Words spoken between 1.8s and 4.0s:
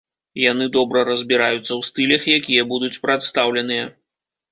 стылях, якія будуць прадстаўленыя.